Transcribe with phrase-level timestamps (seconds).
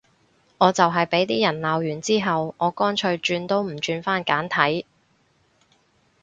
[0.57, 4.87] 我就係畀啲人鬧完之後，我乾脆轉都唔轉返簡體